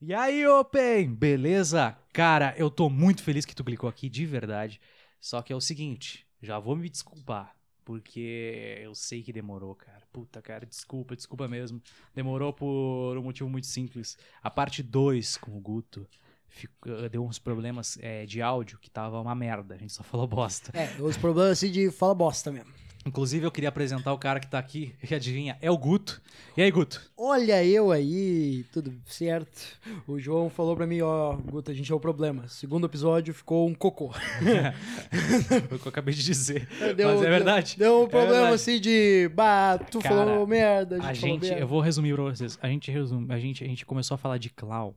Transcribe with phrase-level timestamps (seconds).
[0.00, 1.96] E aí, Open, beleza?
[2.12, 4.80] Cara, eu tô muito feliz que tu clicou aqui, de verdade.
[5.20, 10.02] Só que é o seguinte, já vou me desculpar, porque eu sei que demorou, cara.
[10.12, 11.80] Puta, cara, desculpa, desculpa mesmo.
[12.14, 14.18] Demorou por um motivo muito simples.
[14.42, 16.06] A parte 2 com o Guto
[16.46, 20.26] ficou- deu uns problemas é, de áudio que tava uma merda, a gente só falou
[20.26, 20.70] bosta.
[20.78, 22.72] É, os problemas assim de fala bosta mesmo.
[23.06, 26.20] Inclusive, eu queria apresentar o cara que tá aqui, que adivinha, é o Guto.
[26.56, 27.00] E aí, Guto?
[27.16, 29.78] Olha eu aí, tudo certo.
[30.08, 32.48] O João falou pra mim, ó, Guto, a gente é o problema.
[32.48, 34.10] Segundo episódio ficou um cocô.
[35.68, 36.66] Foi o que eu acabei de dizer.
[36.96, 37.76] Deu- Mas é verdade.
[37.78, 38.54] Deu um É problema verdade.
[38.54, 41.60] assim de, bah, tu Cara, falou merda, a gente, A gente, merda.
[41.60, 42.58] eu vou resumir pra vocês.
[42.60, 44.92] A gente resume, a gente, a gente começou a falar de clown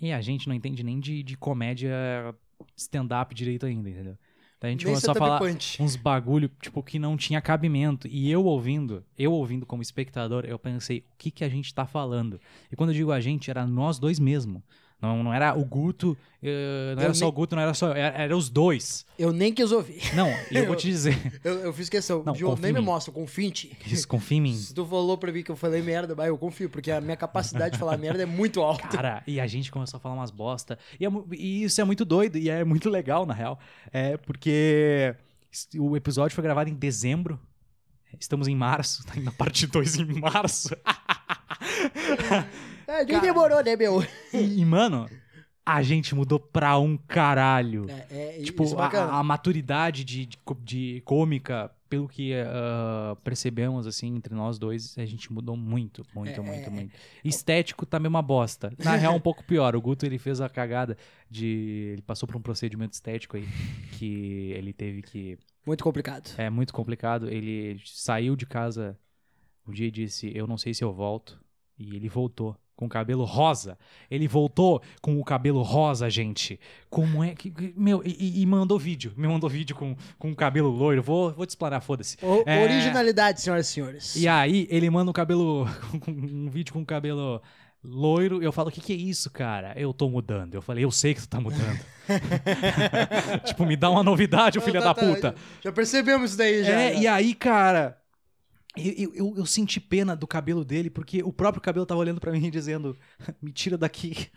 [0.00, 1.92] e a gente não entende nem de, de comédia
[2.76, 4.16] stand-up direito ainda, entendeu?
[4.60, 5.82] Daí a gente Nem começou a falar punch.
[5.82, 8.08] uns bagulho, tipo, que não tinha cabimento.
[8.08, 11.86] E eu ouvindo, eu ouvindo como espectador, eu pensei, o que que a gente tá
[11.86, 12.40] falando?
[12.72, 14.62] E quando eu digo a gente, era nós dois mesmo.
[15.00, 17.74] Não, não era o Guto, eh, não Eu era só nem- o Guto, não era
[17.74, 17.90] só.
[17.92, 19.04] Era, era os dois.
[19.18, 20.00] Eu nem quis ouvir.
[20.14, 21.38] Não, e eu vou te dizer.
[21.44, 22.22] Eu, eu fiz questão.
[22.24, 23.76] Não, João, nem em me mostra, confia em ti.
[23.86, 24.54] Isso, confia em mim.
[24.56, 27.16] Se tu falou pra mim que eu falei merda, bah, eu confio, porque a minha
[27.16, 28.88] capacidade de falar merda é muito alta.
[28.88, 30.78] Cara, e a gente começou a falar umas bosta.
[30.98, 33.58] E, é e isso é muito doido e é muito legal, na real.
[33.92, 35.14] É porque
[35.78, 37.38] o episódio foi gravado em dezembro.
[38.18, 40.70] Estamos em março, tá indo a parte 2 em março.
[42.86, 43.20] É, nem Cara.
[43.20, 44.02] demorou, né, meu?
[44.32, 45.08] E, mano,
[45.64, 47.86] a gente mudou pra um caralho.
[47.90, 53.16] É, é, tipo, isso é a, a maturidade de, de, de cômica, pelo que ah,
[53.24, 56.96] percebemos, assim, entre nós dois, a gente mudou muito, muito, É, muito, é, muito.
[57.24, 58.72] Estético também uma bosta.
[58.78, 59.74] Na real, um pouco pior.
[59.74, 60.96] O Guto, ele fez a cagada
[61.28, 61.90] de...
[61.92, 63.46] Ele passou por um procedimento estético aí,
[63.98, 65.36] que ele teve que...
[65.66, 66.32] Muito complicado.
[66.38, 67.28] É muito complicado.
[67.28, 68.96] Ele saiu de casa
[69.66, 71.40] um dia e disse, eu não sei se eu volto.
[71.76, 73.78] E ele voltou com o cabelo rosa.
[74.10, 76.60] Ele voltou com o cabelo rosa, gente.
[76.90, 77.52] Como é que...
[77.76, 79.12] Meu, e- e, mandou vídeo.
[79.16, 81.02] Me mandou vídeo com, com o cabelo loiro.
[81.02, 82.16] Vou, vou te explanar, foda-se.
[82.44, 82.62] É.
[82.62, 84.16] Originalidade, senhoras e senhores.
[84.16, 85.66] E aí, ele manda um cabelo...
[86.06, 87.40] um vídeo com o cabelo
[87.82, 88.42] loiro.
[88.42, 89.72] Eu falo, o que que é isso, cara?
[89.76, 90.54] Eu tô mudando.
[90.54, 91.80] Eu falei, eu sei que tu tá mudando.
[93.44, 95.34] tipo, me dá uma novidade, o filho Tá, da tá, puta.
[95.62, 96.72] Já percebemos isso daí, já.
[96.80, 97.00] É, já.
[97.00, 97.96] e aí, cara,
[98.76, 102.32] eu, eu, eu- senti pena do cabelo dele, porque o próprio cabelo tava olhando pra
[102.32, 102.96] mim dizendo:
[103.40, 104.30] me tira daqui,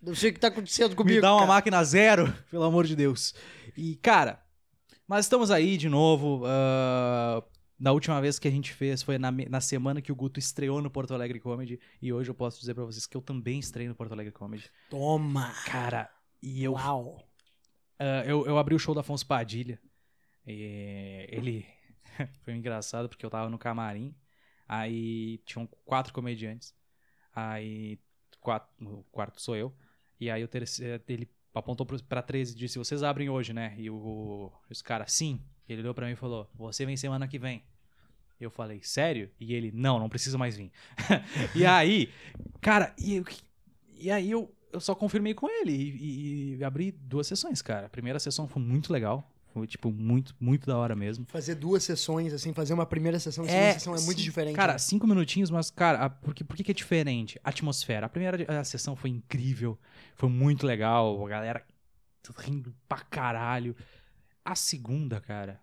[0.00, 1.52] Não sei o que tá acontecendo comigo, me dá uma cara.
[1.52, 3.34] máquina zero, pelo amor de Deus.
[3.76, 4.42] E, cara,
[5.06, 6.42] mas estamos aí de novo.
[6.46, 7.42] ah,
[7.78, 10.80] na última vez que a gente fez foi na, na semana que o Guto estreou
[10.80, 11.80] no Porto Alegre Comedy.
[12.00, 14.70] E hoje eu posso dizer pra vocês que eu também estrei no Porto Alegre Comedy.
[14.88, 15.52] Toma.
[15.66, 16.08] Cara,
[16.40, 17.26] e eu Uau.
[17.98, 19.80] Ah, eu, eu abri o show do Afonso Padilha.
[20.46, 21.66] E ele.
[22.44, 24.14] Foi engraçado porque eu tava no camarim.
[24.68, 26.74] Aí tinham quatro comediantes.
[27.34, 27.98] Aí.
[28.40, 29.74] Quatro, o quarto sou eu.
[30.20, 31.02] E aí o terceiro.
[31.08, 33.74] Ele apontou pra três e disse: Vocês abrem hoje, né?
[33.78, 35.40] E o, os caras, sim.
[35.68, 37.64] Ele olhou pra mim e falou: Você vem semana que vem.
[38.40, 39.30] Eu falei, sério?
[39.38, 40.72] E ele, não, não precisa mais vir.
[41.54, 42.12] e aí,
[42.60, 43.24] cara, e, eu-
[43.98, 47.86] e aí eu, eu só confirmei com ele e, e- e abri duas sessões, cara.
[47.86, 49.30] A primeira sessão foi muito legal.
[49.52, 51.26] Foi, tipo, muito, muito da hora mesmo.
[51.28, 54.56] Fazer duas sessões, assim, fazer uma primeira sessão e segunda sessão é muito diferente.
[54.56, 54.78] Cara, né?
[54.78, 57.38] cinco minutinhos, mas, cara, a- por que, por que é diferente?
[57.44, 58.06] Atmosfera.
[58.06, 59.78] A primeira a sessão foi incrível,
[60.14, 61.64] foi muito legal, a galera
[62.38, 63.76] rindo pra caralho.
[64.44, 65.60] A segunda, cara,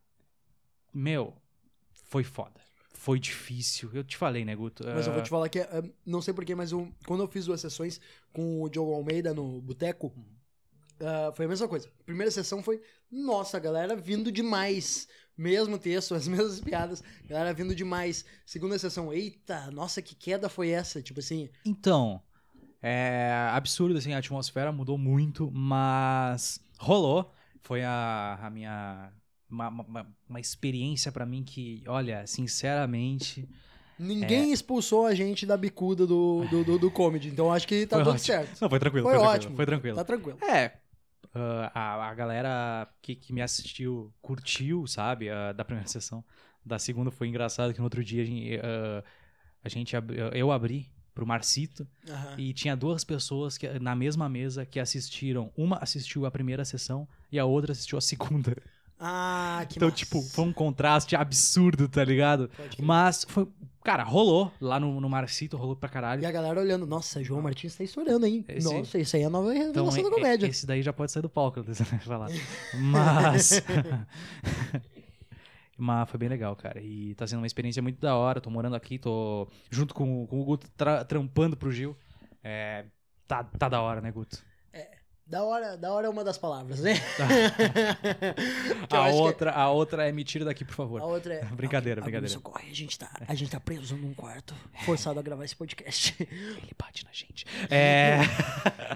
[0.93, 1.33] meu,
[1.91, 2.59] foi foda.
[2.93, 3.89] Foi difícil.
[3.93, 4.83] Eu te falei, né, Guto?
[4.85, 7.27] Mas eu vou Ah, te falar que, eh, não sei porquê, mas eu- quando eu
[7.27, 7.99] fiz duas sessões
[8.33, 10.13] com o Diogo Almeida no Boteco,
[11.01, 11.89] ah, foi a mesma coisa.
[12.05, 15.07] Primeira sessão foi, nossa, galera vindo demais.
[15.37, 18.25] Mesmo texto, as mesmas piadas, galera vindo demais.
[18.45, 21.01] Segunda sessão, eita, nossa, que queda foi essa?
[21.01, 22.21] Tipo assim, Então,
[22.81, 27.33] é absurdo, assim, a atmosfera mudou muito, mas rolou.
[27.61, 29.11] Foi a, a minha.
[29.49, 33.49] Uma, uma, uma experiência pra mim que, olha, sinceramente.
[33.97, 37.29] ninguém expulsou a gente da bicuda do, do, do, do comedy.
[37.29, 38.25] Então acho que tá Foi tudo ótimo.
[38.25, 38.61] certo.
[38.61, 39.05] Não, foi tranquilo.
[39.05, 39.55] Foi tranquilo, ótimo.
[39.55, 39.95] Foi tranquilo.
[39.95, 40.37] Tá tranquilo.
[40.43, 40.73] É.
[41.33, 45.29] ah, a, a galera que, que me assistiu curtiu, sabe?
[45.29, 46.23] ah, da primeira sessão.
[46.65, 49.03] Da segunda foi engraçado que no outro dia a gente, ah,
[49.63, 49.93] a gente
[50.33, 52.35] eu abri pro Marcito Aham.
[52.37, 55.51] e tinha duas pessoas que, na mesma mesa que assistiram.
[55.57, 58.55] Uma assistiu a primeira sessão e a outra assistiu a segunda.
[58.97, 59.97] Ah, que então, massa.
[59.97, 62.49] tipo, foi um contraste absurdo, tá ligado?
[62.77, 63.47] Mas foi.
[63.83, 66.21] Cara, rolou lá no, no Marcito, rolou pra caralho.
[66.21, 68.43] E a galera olhando, nossa, João Martins tá estourando, hein?
[68.47, 70.47] Esse- Nossa, isso aí é a nova Então, revelação da e- e- comédia.
[70.47, 72.29] esse daí já pode sair do palco, vai falar.
[72.75, 73.61] Mas.
[75.77, 76.81] Mas foi bem legal, cara.
[76.81, 78.41] E tá sendo uma experiência muito da hora.
[78.41, 81.95] Tô morando aqui, tô junto com, com o Guto tra- trampando pro Gil.
[82.43, 82.85] É,
[83.27, 84.43] Tá, tá da hora, né, Guto?
[85.29, 86.95] Da hora, da hora é uma das palavras, né?
[88.89, 91.01] Que eu A que- outra, a outra é me tira daqui, por favor.
[91.01, 91.45] A outra é.
[91.53, 92.25] Brincadeira, Alguém- brincadeira.
[92.25, 94.55] alguém socorre, a gente tá, a gente tá preso num quarto,
[94.85, 96.15] forçado a gravar esse podcast.
[96.19, 97.45] Ele bate na gente.
[97.69, 98.19] É.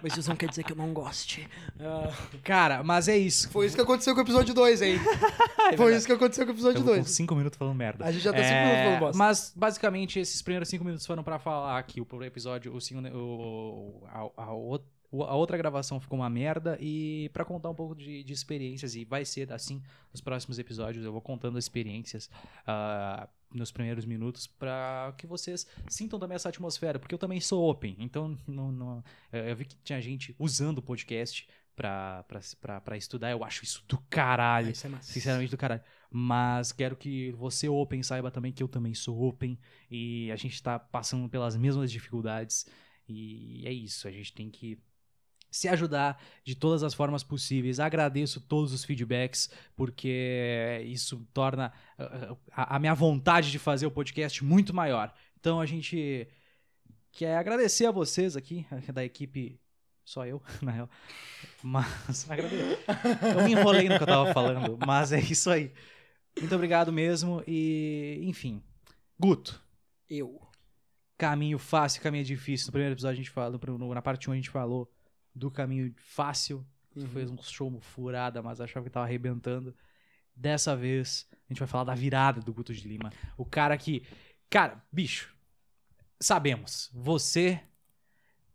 [0.02, 1.48] Mas isso não quer dizer que eu não goste.
[1.80, 2.12] Ah,
[2.44, 3.50] Cara, mas é isso.
[3.50, 5.00] foi isso que aconteceu com o episódio 2, hein?
[5.78, 7.16] Foi isso que aconteceu com o episódio Estamos com 2.
[7.16, 8.06] 5 minutos falando merda.
[8.06, 9.18] A gente já tá cinco É, minutos falando bosta.
[9.18, 14.04] Mas, basicamente, esses primeiros 5 minutos foram pra falar que o episódio, o, segundo- o,
[14.36, 14.88] a, a outra-
[15.22, 19.06] a outra gravação ficou uma merda e pra contar um pouco de, de experiências, e
[19.06, 19.82] vai ser assim
[20.12, 22.30] nos próximos episódios, eu vou contando experiências
[22.66, 27.70] ah, nos primeiros minutos pra que vocês sintam também essa atmosfera, porque eu também sou
[27.70, 32.82] open, então não, não- eu vi que tinha gente usando o podcast pra, pra, pra,
[32.82, 34.72] pra estudar, eu acho isso do caralho.
[34.72, 35.12] Isso é massa.
[35.12, 35.82] Sinceramente do caralho.
[36.10, 39.58] Mas quero que você, Open, saiba também que eu também sou Open.
[39.90, 42.68] E a gente tá passando pelas mesmas dificuldades.
[43.10, 44.08] E é isso.
[44.08, 44.78] A gente tem que
[45.54, 47.80] se ajudar de todas as formas possíveis.
[47.80, 53.92] Agradeço todos os feedbacks, porque isso torna uh, a, a minha vontade de fazer o
[53.92, 55.14] podcast muito maior.
[55.40, 56.28] Então a gente
[57.12, 59.60] quer agradecer a vocês aqui, da equipe.
[60.04, 60.90] Só eu, na real.
[61.62, 62.80] Mas agradeço.
[63.38, 65.72] Eu me enrolei no que eu tava falando, mas é isso aí.
[66.40, 68.60] Muito obrigado mesmo e, enfim.
[69.20, 69.62] Guto,
[70.10, 70.42] Eu.
[71.16, 72.66] caminho fácil, caminho difícil.
[72.66, 73.60] No primeiro episódio a gente falou,
[73.94, 74.92] na parte 1 a gente falou
[75.34, 76.66] do caminho fácil.
[76.96, 77.08] Uhum.
[77.08, 79.76] Fez um show furada, mas achava que tava arrebentando.
[80.36, 83.12] Dessa vez a gente vai falar da virada do Guto de Lima.
[83.38, 84.04] O cara que.
[84.50, 85.34] Cara, bicho,
[86.20, 86.90] sabemos.
[86.94, 87.60] Você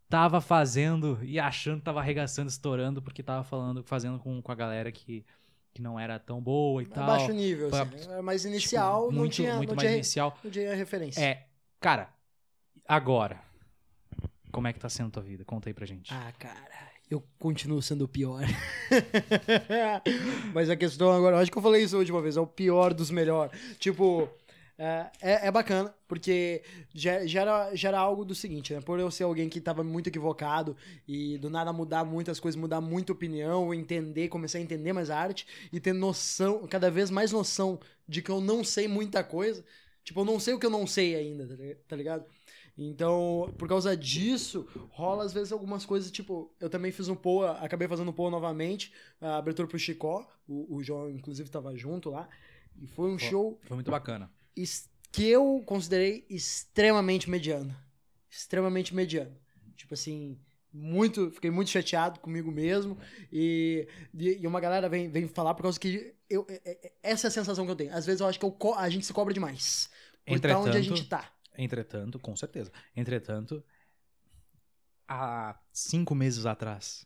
[0.08, 4.54] tava fazendo e achando que tava arregaçando, estourando, porque tava falando, fazendo com, com a
[4.54, 5.24] galera que,
[5.74, 7.06] que não era tão boa e É tal.
[7.06, 8.10] baixo nível, Pra- assim.
[8.12, 10.38] É mais inicial, Tipo, não muito, tinha, muito não mais tinha, inicial.
[10.42, 11.20] não tinha referência.
[11.20, 11.46] É,
[11.80, 12.08] cara,
[12.86, 13.40] agora,
[14.50, 15.44] como é que tá sendo tua vida?
[15.44, 16.12] Conta aí pra gente.
[16.12, 18.44] Ah, cara, eu continuo sendo o pior.
[20.52, 22.92] Mas a questão agora, acho que eu falei isso a última vez, é o pior
[22.92, 23.58] dos melhores.
[23.78, 24.28] Tipo,
[24.78, 26.62] é, é, é bacana, porque
[26.94, 27.14] já,
[27.74, 28.80] era, algo do seguinte, né?
[28.80, 32.80] Por eu ser alguém que tava muito equivocado e do nada mudar muitas coisas, mudar
[32.80, 37.32] muita opinião, entender, começar a entender mais a arte e ter noção, cada vez mais
[37.32, 39.64] noção de que eu não sei muita coisa.
[40.04, 41.56] Tipo, eu não sei o que eu não sei ainda, tá
[41.88, 42.24] tá ligado?
[42.80, 47.52] Então, por causa disso, rola às vezes algumas coisas, tipo, eu também fiz um Poa,
[47.58, 52.08] acabei fazendo um Poa novamente, a abertura pro Chicó, o, o João inclusive tava junto
[52.08, 52.28] lá,
[52.80, 53.28] e foi um Foi.
[53.28, 54.30] show Foi muito bacana.
[55.10, 57.74] que eu considerei extremamente mediano.
[58.30, 59.34] Extremamente mediano.
[59.74, 60.38] Tipo assim,
[60.72, 62.96] muito, fiquei muito chateado comigo mesmo,
[63.32, 67.28] e, e, uma galera vem, vem falar por causa que eu, é- é- essa é
[67.28, 67.92] a sensação que eu tenho.
[67.92, 69.90] Às vezes eu acho que eu a gente se cobra demais.
[70.24, 71.32] Por tá onde a Entretanto- gente tá.
[71.58, 72.72] Entretanto, com certeza.
[72.96, 73.62] Entretanto,
[75.06, 77.04] há cinco meses atrás,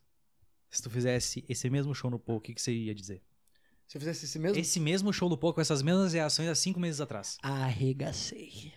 [0.70, 3.22] se tu fizesse esse mesmo show no Pou, o que, que você ia dizer?
[3.88, 6.54] Se eu fizesse esse mesmo, Esse mesmo show no Pou com essas mesmas reações há
[6.54, 7.38] cinco meses atrás.
[7.42, 8.72] arregacei.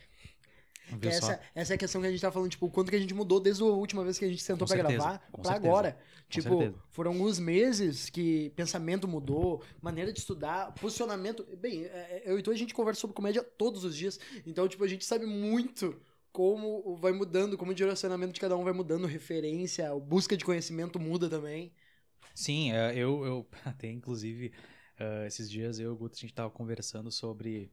[1.00, 2.96] Que essa, essa é a questão que a gente tá falando, tipo, o quanto que
[2.96, 5.98] a gente mudou desde a última vez que a gente sentou certeza, gravar certeza, agora.
[6.30, 6.76] Tipo, certeza.
[6.92, 11.46] foram alguns meses que pensamento mudou, maneira de estudar, posicionamento.
[11.58, 14.68] Bem, é, é, eu e tu a gente conversa sobre comédia todos os dias, então,
[14.68, 16.00] tipo, a gente sabe muito
[16.32, 20.44] como vai mudando, como o direcionamento de cada um vai mudando, referência, a busca de
[20.46, 21.72] conhecimento muda também.
[22.34, 24.52] Sim, é, eu, eu até inclusive
[25.28, 27.70] esses dias eu e o Guto a gente tava conversando sobre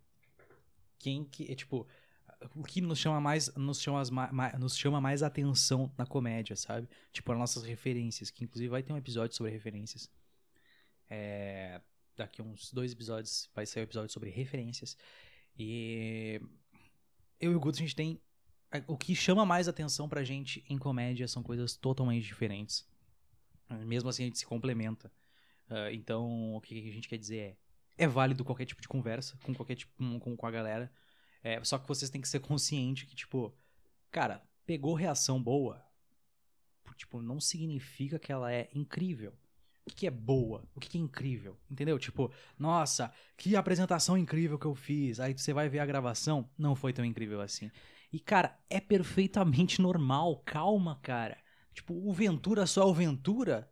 [0.98, 1.86] quem que tipo
[2.54, 6.06] o que nos chama mais nos chama, as ma- ma- nos chama mais atenção na
[6.06, 6.88] comédia, sabe?
[7.12, 10.10] Tipo as nossas referências, que inclusive vai ter um episódio sobre referências.
[11.08, 11.80] É,
[12.16, 14.96] daqui uns dois episódios vai ser um episódio sobre referências
[15.58, 16.40] e
[17.38, 18.20] eu e o Guto a gente tem
[18.70, 22.86] é, o que chama mais atenção pra gente em comédia são coisas totalmente diferentes.
[23.86, 25.10] Mesmo assim, a gente se complementa.
[25.68, 27.38] Ah, então, o que a gente quer dizer
[27.96, 30.92] é: é válido qualquer tipo de conversa com qualquer tipo com, com a galera.
[31.42, 33.54] É, só que vocês têm que ser conscientes que, tipo,
[34.10, 35.84] cara, pegou reação boa,
[36.96, 39.32] tipo, não significa que ela é incrível.
[39.84, 40.64] O que, que é boa?
[40.74, 41.58] O que, que é incrível?
[41.68, 41.98] Entendeu?
[41.98, 45.18] Tipo, nossa, que apresentação incrível que eu fiz.
[45.18, 47.70] Aí você vai ver a gravação, não foi tão incrível assim.
[48.12, 50.40] E, cara, é perfeitamente normal.
[50.44, 51.36] Calma, cara.
[51.74, 53.68] Tipo, o Ventura só é o Ventura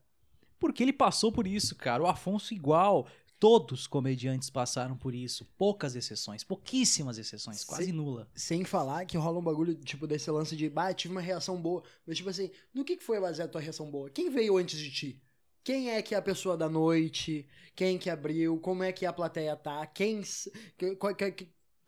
[0.58, 2.02] porque ele passou por isso, cara.
[2.02, 3.06] O Afonso igual.
[3.40, 5.46] Todos os comediantes passaram por isso.
[5.56, 7.92] Poucas exceções, pouquíssimas exceções, quase Sim.
[7.92, 8.28] nula.
[8.34, 11.82] Sem falar que rola um bagulho, tipo, desse lance de, bah, tive uma reação boa.
[12.06, 14.10] Mas, tipo assim, no que, que foi baseado a tua reação boa?
[14.10, 15.22] Quem veio antes de ti?
[15.64, 17.48] Quem é que é a pessoa da noite?
[17.74, 18.58] Quem que abriu?
[18.58, 19.86] Como é que a plateia tá?
[19.86, 20.22] Quem.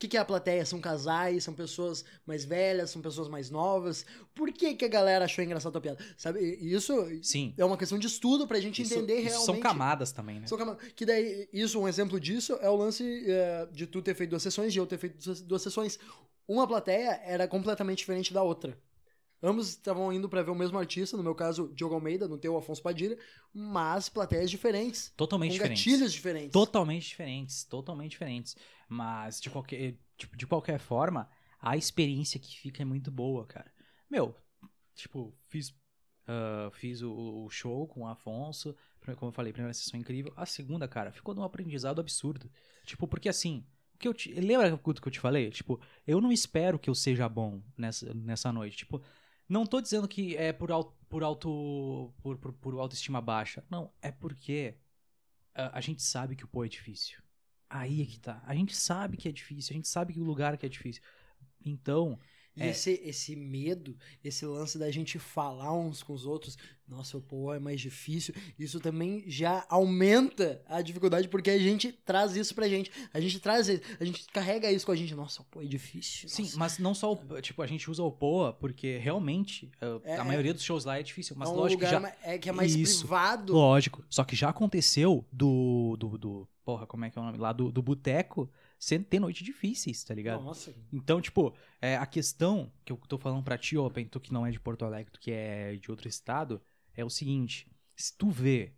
[0.02, 0.64] Que- que- é a plateia?
[0.66, 4.04] São casais, são pessoas mais velhas, são pessoas mais novas?
[4.34, 6.04] Por que, que a galera achou engraçado a tua piada?
[6.16, 6.92] Sabe, isso
[7.22, 7.54] Sim.
[7.56, 9.46] é uma questão de estudo pra gente Isso- entender isso realmente.
[9.46, 10.46] São camadas também, né?
[10.46, 10.82] São camadas.
[10.94, 14.42] Que daí, isso, um exemplo disso é o lance é, de tu ter feito duas
[14.42, 15.98] sessões e eu ter feito duas sessões.
[16.48, 18.76] Uma plateia era completamente diferente da outra.
[19.42, 22.56] Ambos estavam indo pra ver o mesmo artista, no meu caso, Diogo Almeida, no teu,
[22.56, 23.18] Afonso Padilha,
[23.52, 25.84] mas plateias diferentes, Totalmente com diferentes.
[25.84, 26.52] gatilhos diferentes.
[26.52, 28.56] Totalmente diferentes, totalmente diferentes.
[28.88, 31.28] Mas de qualquer, tipo, de qualquer forma,
[31.60, 33.72] a experiência que fica é muito boa, cara.
[34.08, 34.34] Meu,
[34.94, 35.74] tipo, fiz,
[36.26, 38.76] ah, fiz o, o show com o Afonso,
[39.16, 40.32] como eu falei, a primeira sessão incrível.
[40.36, 42.48] A segunda, cara, ficou num aprendizado absurdo.
[42.84, 43.66] Tipo, porque assim,
[43.98, 45.50] que eu te, lembra o que eu te falei?
[45.50, 48.76] Tipo, eu não espero que eu seja bom nessa, nessa noite.
[48.76, 49.02] Tipo,
[49.52, 53.64] não tô dizendo que é por, au- por auto por, por, por autoestima baixa.
[53.70, 54.76] Não, é porque
[55.54, 57.22] a, a gente sabe que o pô é difícil.
[57.70, 58.42] Aí é que tá.
[58.46, 61.02] A gente sabe que é difícil, a gente sabe que o lugar que é difícil.
[61.64, 62.18] Então,
[62.56, 62.68] E É.
[62.70, 67.54] esse, esse medo, esse lance da gente falar uns com os outros, nossa, o pô
[67.54, 72.68] é mais difícil, isso também já aumenta a dificuldade, porque a gente traz isso pra
[72.68, 72.90] gente.
[73.14, 73.68] A gente traz,
[73.98, 75.14] a gente carrega isso com a gente.
[75.14, 76.28] Nossa, o pô é difícil.
[76.28, 76.58] sim, nossa.
[76.58, 80.22] mas não só o, tipo, a gente usa o POA porque realmente uh, É, a
[80.22, 80.24] é.
[80.24, 82.74] maioria dos shows lá é difícil, mas é um lógico já é, que é mais
[82.74, 83.00] Isso.
[83.00, 83.54] privado.
[83.54, 87.38] lógico, só que já aconteceu do do, do porra, como é que é o nome
[87.38, 88.50] lá do, do boteco,
[88.82, 90.42] sem ter noites difíceis, tá ligado?
[90.42, 90.74] Nossa.
[90.92, 94.44] Então, tipo, é, a questão que eu tô falando pra ti, Open, tu que não
[94.44, 96.60] é de Porto Alegre, tu que é de outro estado,
[96.92, 98.74] é o seguinte: se tu vê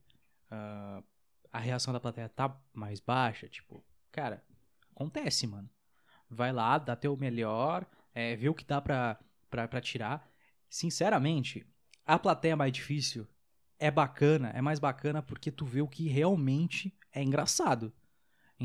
[0.51, 1.03] ah,
[1.51, 3.83] a reação da plateia tá mais baixa, tipo,
[4.13, 4.45] cara,
[4.95, 5.71] acontece, mano.
[6.29, 9.19] Vai lá, dá teu melhor, é, vê o que dá pra,
[9.49, 10.31] pra, pra tirar.
[10.69, 11.67] Sinceramente,
[12.05, 13.27] a plateia mais difícil
[13.79, 17.91] é bacana, é mais bacana porque tu vê o que realmente é engraçado.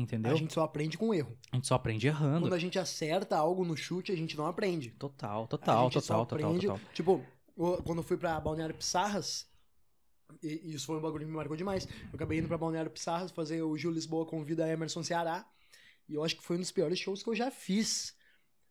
[0.00, 0.32] Entendeu?
[0.32, 1.36] A gente só aprende com erro.
[1.62, 2.42] só aprende errando.
[2.46, 4.90] Quando a gente acerta algo no chute, a gente não aprende.
[4.92, 6.80] Total, a total, gente só total, total, aprende- total.
[6.94, 7.24] Tipo,
[7.56, 9.46] o- quando eu fui pra Balneário Pissarras,
[10.42, 11.86] e, isso foi um bagulho que me marcou demais.
[11.86, 15.44] Eu acabei indo pra Balneário Pissarras fazer o Gil Lisboa convida a Emerson Ceará.
[16.08, 18.14] E eu acho que foi um dos piores shows que eu já fiz.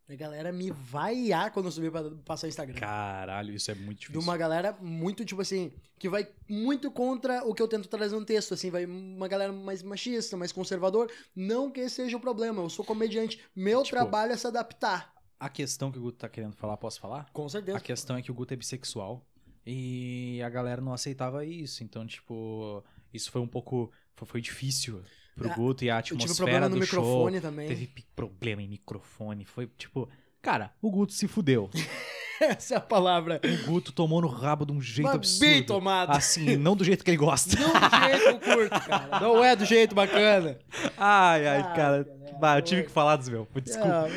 [0.09, 2.79] A galera me vaiar quando eu subi pra passar o Instagram.
[2.79, 4.21] Caralho, isso é muito De difícil.
[4.21, 8.25] uma galera muito, tipo assim, que vai muito contra o que eu tento trazer no
[8.25, 11.11] texto, assim, vai uma galera mais machista, mais conservador.
[11.35, 13.39] Não que esse seja o problema, eu sou comediante.
[13.55, 15.13] Meu Tipo, trabalho é se adaptar.
[15.39, 17.29] A questão que o Guto tá querendo falar, posso falar?
[17.31, 17.77] Com certeza.
[17.77, 19.23] A questão é que o Guto é bissexual
[19.63, 21.83] e a galera não aceitava isso.
[21.83, 23.91] Então, tipo, isso foi um pouco.
[24.25, 25.01] Foi difícil
[25.39, 27.01] pro Ah, Guto e a atmosfera problema no do show.
[27.03, 27.67] microfone também.
[27.67, 29.45] Teve problema em microfone.
[29.45, 30.07] Foi tipo.
[30.41, 31.69] Cara, o Guto se fudeu.
[32.39, 33.41] Essa é a palavra.
[33.43, 35.67] O Guto tomou no rabo de um jeito Mas bem absurdo.
[35.67, 36.11] tomado.
[36.11, 37.53] Assim, não do jeito que ele gosta.
[37.59, 39.19] Não do jeito que eu curto, cara.
[39.19, 40.57] Não é do jeito bacana.
[40.97, 41.75] Ai, ai, Ai, cara.
[41.75, 42.87] galera, Bah, eu tive foi.
[42.87, 43.45] que falar dos meus.
[43.61, 44.07] Desculpa.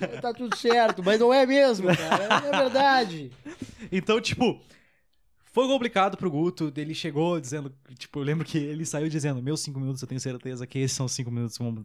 [0.00, 2.46] É, tá tudo certo, mas não é mesmo, cara.
[2.46, 3.32] É verdade.
[3.90, 4.60] Então, tipo,
[5.54, 6.70] foi complicado pro Guto.
[6.76, 10.20] Ele chegou dizendo, tipo, eu lembro que ele saiu dizendo: Meus cinco minutos, eu tenho
[10.20, 11.84] certeza que esses são cinco minutos que vão,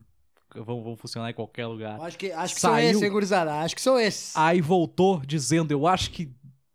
[0.56, 2.02] vão, vão funcionar em qualquer lugar.
[2.02, 2.74] Acho que, acho que Saiu.
[2.76, 3.54] são esses, hein, gurizada?
[3.60, 4.36] Acho que são esses.
[4.36, 6.30] Aí voltou dizendo: Eu acho que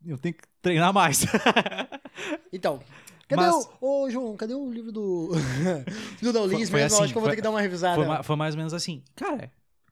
[0.06, 1.26] eu tenho que treinar mais.
[2.52, 2.80] Então,
[3.28, 4.04] cadê Mas- o...
[4.04, 5.32] Ô, João, cadê o livro do...
[6.22, 6.76] do Daulins mesmo?
[6.96, 8.02] assim, acho que eu vou foi- ter que dar uma revisada.
[8.04, 9.02] foi, foi mais ou menos assim.
[9.16, 9.50] Cara,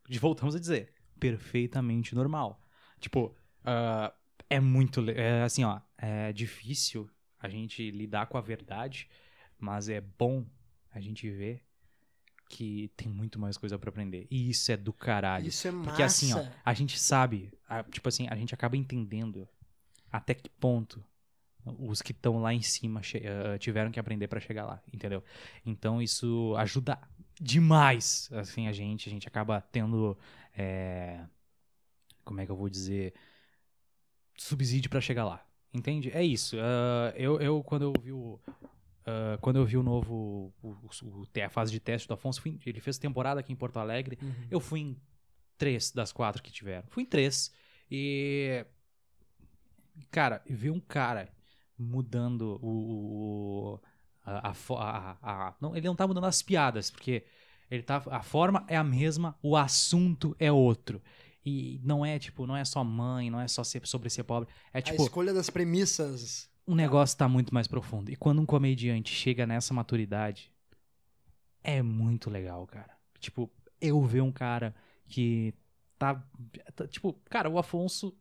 [0.08, 2.60] de- voltamos a dizer: perfeitamente normal.
[3.00, 4.12] Tipo, ah,
[4.48, 5.08] é muito.
[5.10, 5.80] É assim, ó.
[5.98, 7.08] É difícil
[7.38, 9.08] a gente lidar com a verdade,
[9.58, 10.44] mas é bom
[10.90, 11.62] a gente ver
[12.48, 14.26] que tem muito mais coisa pra aprender.
[14.30, 15.48] E isso é do caralho.
[15.48, 15.84] Isso é massa.
[15.88, 19.48] Porque assim, ó, a gente sabe, a- tipo assim, a gente acaba entendendo
[20.10, 21.02] até que ponto
[21.64, 25.22] os que estão lá em cima eh, tiveram que aprender pra chegar lá, entendeu?
[25.64, 26.98] Então isso ajuda
[27.40, 30.18] demais, assim, a gente, a gente acaba tendo,
[30.54, 31.24] é,
[32.24, 33.14] como é que eu vou dizer,
[34.42, 36.10] subsídio pra chegar lá, entende?
[36.12, 36.56] É isso.
[36.60, 38.40] ah, eu, eu quando eu vi o
[39.06, 40.68] ah, quando eu vi o novo o,
[41.02, 44.18] o- a fase de teste do Afonso, fui- ele fez temporada aqui em Porto Alegre.
[44.22, 44.46] Uhum.
[44.50, 44.96] Eu fui em
[45.58, 46.86] três das quatro que tiveram.
[46.88, 47.52] Fui em três.
[47.90, 48.64] E.
[50.10, 51.28] Cara, ver um cara
[51.78, 53.74] mudando o.
[53.74, 53.80] o-
[54.24, 55.18] a, a a-
[55.48, 57.24] a- não, ele não tá mudando as piadas, porque
[57.70, 61.02] ele tá, a forma é a mesma, o assunto é outro.
[61.44, 64.48] E não é, tipo, não é só mãe, não é só ser, sobre ser pobre.
[64.72, 66.48] É A tipo, escolha das premissas.
[66.66, 68.10] o negócio tá muito mais profundo.
[68.12, 70.52] E quando um comediante chega nessa maturidade,
[71.62, 72.96] é muito legal, cara.
[73.18, 74.74] Tipo, eu ver um cara
[75.06, 75.52] que
[75.98, 76.24] tá,
[76.74, 78.14] tá- Tipo, cara, o Afonso,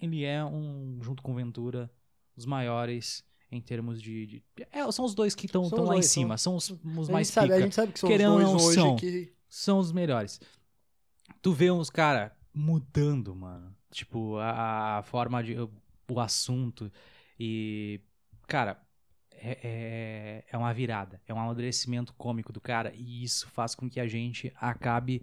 [0.00, 1.90] ele é um, junto com Ventura,
[2.36, 4.26] dos maiores em termos de.
[4.26, 6.38] de- é, são os dois que estão São os lá em dois, cima.
[6.38, 7.62] São, os, os a, mais sabe, a pica.
[7.64, 8.96] gente sabe que são Querendo os dois não hoje são.
[8.96, 9.32] que...
[9.50, 10.40] São os melhores.
[11.42, 13.74] tu vê uns cara mudando, mano.
[13.90, 15.56] Tipo, a, a forma de.
[16.08, 16.90] o assunto.
[17.38, 18.00] E.
[18.46, 18.80] Cara,
[19.32, 21.20] é, é, é uma virada.
[21.26, 22.92] É um amadurecimento cômico do cara.
[22.94, 25.22] E isso faz com que a gente acabe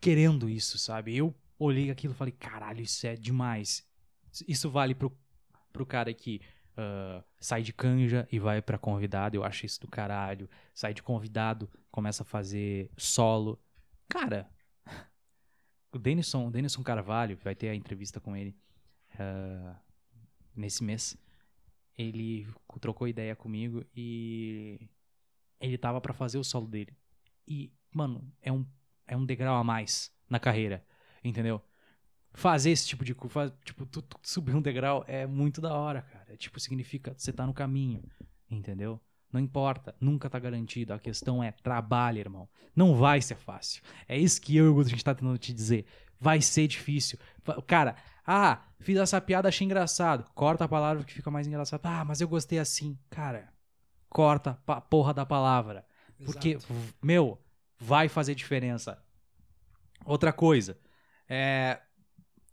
[0.00, 1.16] querendo isso, sabe?
[1.16, 3.84] Eu olhei aquilo e falei, caralho, isso é demais.
[4.46, 5.16] Isso vale pro,
[5.72, 6.40] pro cara que
[6.72, 9.36] uh, sai de canja e vai pra convidado.
[9.36, 10.48] Eu acho isso do caralho.
[10.74, 13.60] Sai de convidado, começa a fazer solo.
[14.08, 14.48] Cara,
[15.92, 18.56] o Denison, Denison Carvalho, vai ter a entrevista com ele
[19.14, 19.76] uh,
[20.56, 21.16] nesse mês.
[21.96, 22.48] Ele
[22.80, 24.88] trocou ideia comigo e
[25.60, 26.96] ele tava para fazer o solo dele.
[27.46, 28.66] E, mano, é um,
[29.06, 30.84] é um degrau a mais na carreira,
[31.22, 31.62] entendeu?
[32.32, 36.00] Fazer esse tipo de coisa, tipo, tu, tu subir um degrau é muito da hora,
[36.00, 36.32] cara.
[36.32, 38.02] É, tipo, significa você tá no caminho,
[38.50, 38.98] entendeu?
[39.32, 40.92] Não importa, nunca tá garantido.
[40.92, 42.48] A questão é trabalho, irmão.
[42.76, 43.82] Não vai ser fácil.
[44.06, 45.86] É isso que eu e o Guto a gente tá tentando te dizer.
[46.20, 47.18] Vai ser difícil.
[47.66, 47.96] Cara,
[48.26, 50.30] ah, fiz essa piada, achei engraçado.
[50.34, 51.80] Corta a palavra que fica mais engraçado.
[51.84, 52.98] Ah, mas eu gostei assim.
[53.08, 53.52] Cara,
[54.08, 55.84] corta a porra da palavra.
[56.24, 56.74] Porque, Exato.
[57.02, 57.40] meu,
[57.78, 59.02] vai fazer diferença.
[60.04, 60.78] Outra coisa,
[61.28, 61.80] é.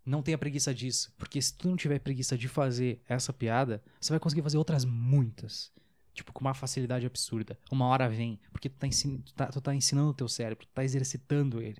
[0.05, 1.13] Não tenha preguiça disso.
[1.19, 4.83] Porque se tu não tiver preguiça de fazer essa piada, você vai conseguir fazer outras
[4.83, 5.71] muitas.
[6.19, 7.57] Tipo, com uma facilidade absurda.
[7.71, 8.37] Uma hora vem.
[8.51, 11.61] Porque tu tá, ensin tu tá, tu tá ensinando o teu cérebro, tu tá exercitando
[11.61, 11.77] ele.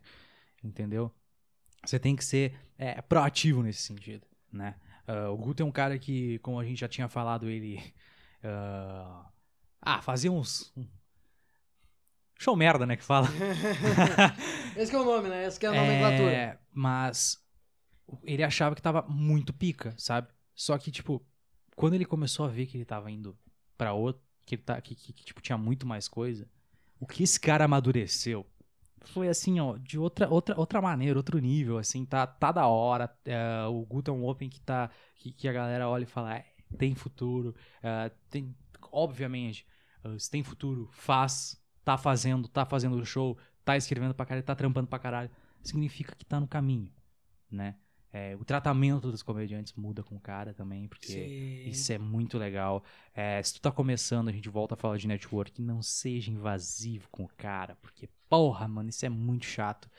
[0.63, 1.13] Entendeu?
[1.86, 4.75] Você tem que ser é, proativo nesse sentido, né?
[5.05, 7.84] Uh, o Guto é um cara que, como a gente já tinha falado, ele...
[8.41, 9.25] Uh,
[9.81, 10.74] ah, fazia uns...
[12.38, 13.27] Show merda, né, que fala.
[14.77, 15.46] Esse é o nome, né?
[15.48, 16.31] Esse é a nomenclatura.
[16.31, 17.43] É, mas
[18.24, 20.29] ele achava que tava muito pica, sabe?
[20.55, 21.22] Só que, tipo,
[21.75, 23.38] quando ele começou a ver que ele tava indo
[23.77, 26.48] para outro, que, tá, que, que, que, tipo, tinha muito mais coisa.
[27.00, 28.46] O que esse cara amadureceu
[29.06, 33.10] foi assim, ó, de outra, outra, outra maneira, outro nível, assim, tá, tá da hora.
[33.25, 34.89] É, o um Open que tá.
[35.15, 36.46] Que, que a galera olha e fala, é,
[36.77, 37.56] tem futuro.
[37.82, 38.56] É, tem.
[38.91, 39.68] Obviamente,
[40.03, 44.46] uh, se tem futuro, faz, tá fazendo, tá fazendo o show, tá escrevendo pra caralho,
[44.46, 45.29] tá trampando pra caralho.
[45.62, 46.92] Significa que tá no caminho,
[47.51, 47.75] né?
[48.11, 51.69] É, o tratamento dos comediantes muda com o cara também, porque Sim.
[51.69, 52.83] isso é muito legal.
[53.13, 57.07] É, se tu tá começando, a gente volta a falar de network, não seja invasivo
[57.11, 59.89] com o cara, porque, porra, mano, isso é muito chato.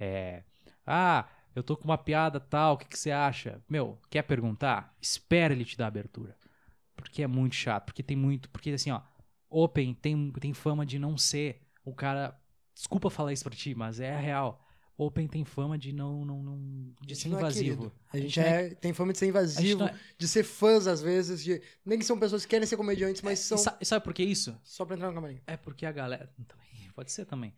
[0.00, 0.44] É,
[0.86, 3.62] ah, eu tô com uma piada tal, o que, que você acha?
[3.68, 4.96] Meu, quer perguntar?
[5.00, 6.36] Espera ele te dar abertura.
[6.96, 8.48] Porque é muito chato, porque tem muito.
[8.48, 9.02] Porque assim, ó,
[9.50, 12.36] Open tem, tem fama de não ser o cara.
[12.74, 14.67] Desculpa falar isso pra ti, mas é real
[14.98, 16.58] Open tem fama de não, não, não
[17.00, 17.92] de ser não é invasivo.
[18.12, 19.94] É a gente, a gente é, é, tem fama de ser invasivo, é...
[20.18, 23.38] de ser fãs às vezes, de nem que são pessoas que querem ser comediantes, mas
[23.38, 23.56] são.
[23.80, 24.58] E sabe, por que isso?
[24.64, 25.40] Só pra entrar no camarim.
[25.46, 26.28] É porque a galera.
[26.48, 27.54] Também, pode ser também.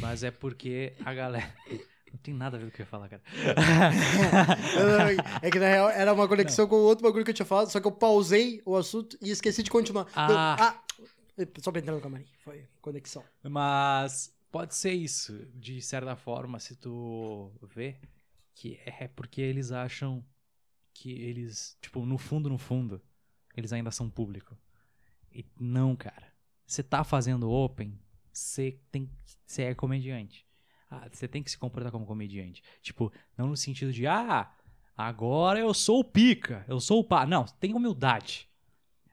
[0.00, 1.54] Mas é porque a galera.
[2.10, 3.22] Não tem nada a ver com o que eu ia falar, cara.
[5.42, 6.70] é que na real era uma conexão não.
[6.70, 9.62] com outro bagulho que eu tinha falado, só que eu pausei o assunto e esqueci
[9.62, 10.06] de continuar.
[10.16, 10.56] Ah.
[10.58, 10.82] ah
[11.60, 12.24] só pra entrar no camarim.
[12.42, 13.22] Foi conexão.
[13.42, 18.00] Mas Pode ser isso, de certa forma, se tu vê,
[18.54, 20.24] que é porque eles acham
[20.94, 23.00] que eles, tipo, no fundo, no fundo,
[23.54, 24.56] eles ainda são público.
[25.30, 26.32] E não, cara.
[26.66, 27.98] Você tá fazendo open,
[28.32, 29.10] você tem
[29.46, 30.46] você é comediante.
[30.90, 32.62] Ah, você tem que se comportar como comediante.
[32.82, 34.50] Tipo, não no sentido de, ah,
[34.96, 37.26] agora eu sou o pica, eu sou o pá.
[37.26, 38.48] Não, tem humildade.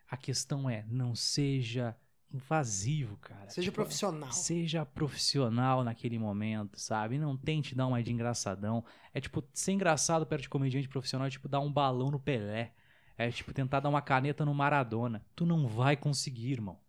[0.10, 1.96] A questão é, não seja
[2.36, 3.50] invasivo, cara.
[3.50, 4.32] Seja tipo, profissional.
[4.32, 7.18] Seja profissional naquele momento, sabe?
[7.18, 8.84] Não tente dar uma de engraçadão.
[9.14, 12.74] É tipo, ser engraçado perto de comediante profissional é tipo dar um balão no Pelé.
[13.18, 15.26] É tipo tentar dar uma caneta no Maradona.
[15.36, 16.80] Tu não vai conseguir, irmão.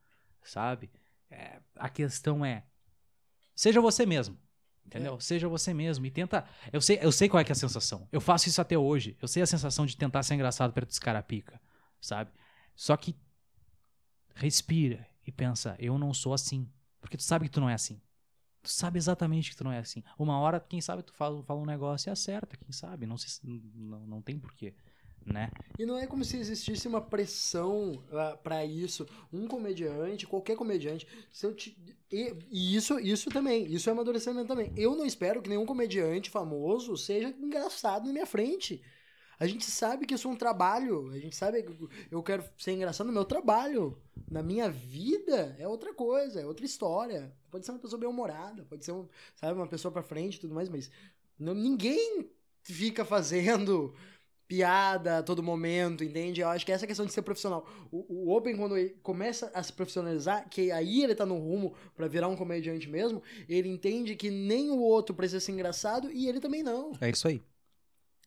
[0.43, 0.91] Sabe?
[1.31, 2.65] É, a questão é.
[3.55, 4.37] Seja você mesmo.
[4.85, 5.15] Entendeu?
[5.15, 5.21] É.
[5.21, 6.05] Seja você mesmo.
[6.07, 6.45] E tenta.
[6.73, 8.09] Eu sei, eu sei qual é, que é a sensação.
[8.11, 9.17] Eu faço isso até hoje.
[9.23, 11.61] Eu sei a sensação de tentar ser engraçado perto dos cara pica.
[12.01, 12.31] Sabe?
[12.75, 13.17] Só que.
[14.39, 16.71] Respira e pensa, eu não sou assim.
[17.01, 18.01] Porque tu sabe que tu não é assim.
[18.63, 20.03] Tu sabe exatamente que tu não é assim.
[20.19, 23.07] Uma hora, quem sabe, tu fala, fala um negócio e acerta, quem sabe?
[23.07, 24.75] Não, se, não, não tem porquê.
[25.25, 25.51] Né?
[25.77, 29.07] E não é como se existisse uma pressão uh, ah, para isso.
[29.33, 31.77] Um comediante, qualquer comediante, se eu te...
[32.13, 34.73] e, e, isso, isso também, isso é amadurecimento também.
[34.77, 38.81] Eu não espero que nenhum comediante famoso seja engraçado na minha frente.
[39.39, 41.11] A gente sabe que isso é um trabalho.
[41.11, 43.99] A gente sabe que eu quero ser engraçado no meu trabalho.
[44.31, 47.33] Na minha vida é outra coisa, é outra história.
[47.51, 50.55] Pode ser uma pessoa bem-humorada, pode ser, um, sabe, uma pessoa pra frente e tudo
[50.55, 50.91] mais, mas
[51.39, 52.31] não, ninguém
[52.63, 53.95] fica fazendo
[54.49, 56.41] piada a todo momento, entende?
[56.41, 57.69] Eu acho que essa é questão de ser profissional.
[57.91, 61.75] O, o Open, quando ele começa a se profissionalizar, que aí ele tá no rumo
[61.95, 66.29] pra virar um comediante mesmo, ele entende que nem o outro precisa ser engraçado e
[66.29, 66.93] ele também não.
[67.01, 67.43] É isso aí.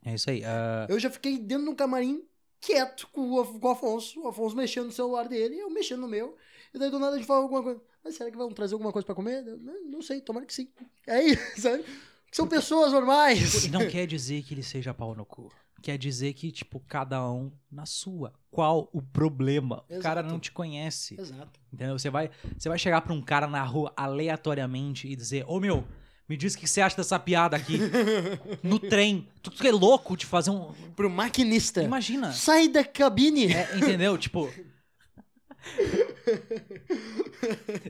[0.04, 0.44] É isso aí.
[0.46, 2.24] ah, Eu já fiquei dentro de um camarim
[2.62, 6.08] quieto com o, com o Afonso, o Afonso mexendo no celular dele, eu mexendo no
[6.08, 6.36] meu.
[6.74, 7.82] E daí do nada a gente fala alguma coisa.
[8.04, 9.44] Mas será que vão trazer alguma coisa pra comer?
[9.44, 10.70] Não, não sei, tomara que sim.
[11.08, 11.84] É isso, sabe?
[12.32, 13.66] São pessoas normais.
[13.66, 15.52] E não quer dizer que ele seja pau no cu.
[15.82, 18.34] Quer dizer que, tipo, cada um na sua.
[18.52, 19.78] Qual o problema?
[19.90, 20.28] O cara Exato.
[20.34, 21.16] não te conhece.
[21.20, 21.58] Exato.
[21.72, 21.98] Entendeu?
[21.98, 25.88] Você vai, você vai chegar pra um cara na rua aleatoriamente e dizer: Ô meu,
[26.30, 27.80] me diz o que você acha dessa piada aqui.
[28.62, 29.28] no trem.
[29.42, 30.72] Tu que é louco de fazer um.
[30.96, 31.82] Pro maquinista.
[31.82, 32.32] Imagina.
[32.32, 33.52] Sai da cabine.
[33.52, 34.16] É, entendeu?
[34.16, 34.48] Tipo.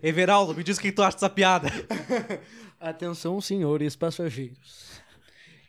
[0.02, 1.68] Everaldo, me diz o que tu acha dessa piada.
[2.80, 5.02] Atenção, senhores passageiros.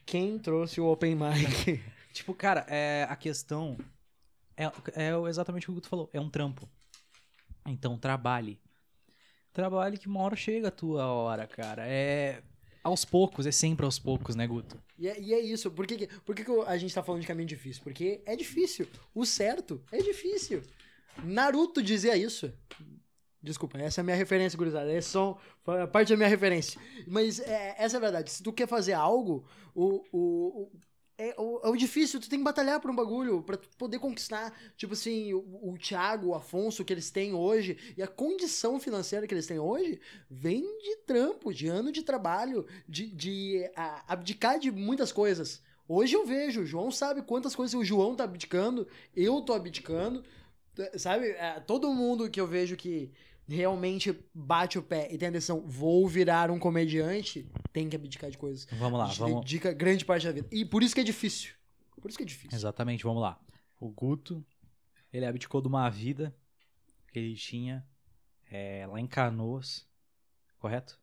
[0.06, 1.82] Quem trouxe o Open Mic?
[2.12, 3.78] Tipo, cara, é, a questão
[4.56, 6.10] é, é exatamente o que tu falou.
[6.12, 6.68] É um trampo.
[7.66, 8.60] Então, trabalhe.
[9.52, 11.86] Trabalhe que uma hora chega a tua hora, cara.
[11.86, 12.42] É
[12.82, 14.80] aos poucos, é sempre aos poucos, né, Guto?
[14.98, 15.70] E é, e é isso.
[15.70, 17.82] Por que, por que, que a gente tá falando de caminho difícil?
[17.82, 18.86] Porque é difícil.
[19.14, 20.62] O certo é difícil.
[21.24, 22.52] Naruto dizia isso.
[23.42, 24.92] Desculpa, essa é a minha referência, gurizada.
[24.92, 25.38] É só
[25.92, 26.80] parte da minha referência.
[27.06, 28.30] Mas é, essa é a verdade.
[28.30, 30.70] Se tu quer fazer algo, o, o-
[31.20, 34.58] é, o, é difícil, tu tem que batalhar por um bagulho tu poder conquistar.
[34.74, 39.26] Tipo assim, o, o Thiago, o Afonso que eles têm hoje e a condição financeira
[39.26, 44.58] que eles têm hoje vem de trampo, de ano de trabalho, de, de a, abdicar
[44.58, 45.62] de muitas coisas.
[45.86, 50.24] Hoje eu vejo, o João sabe quantas coisas o João tá abdicando, eu tô abdicando,
[50.96, 51.30] sabe?
[51.30, 53.10] É, todo mundo que eu vejo que
[53.56, 58.30] realmente bate o pé e tem a decisão, vou virar um comediante, tem que abdicar
[58.30, 58.66] de coisas.
[58.72, 59.40] Vamos lá, vamos.
[59.40, 60.48] dedica grande parte da vida.
[60.52, 61.54] E por isso que é difícil.
[62.00, 62.56] Por isso que é difícil.
[62.56, 63.38] Exatamente, vamos lá.
[63.78, 64.44] O Guto,
[65.12, 66.34] ele abdicou de uma vida
[67.12, 67.86] que ele tinha
[68.50, 69.86] é, lá em Canoas,
[70.58, 70.98] correto?